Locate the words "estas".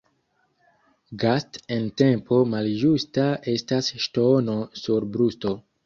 3.57-3.95